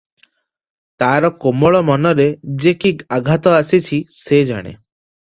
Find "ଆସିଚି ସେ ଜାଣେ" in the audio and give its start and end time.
3.59-4.73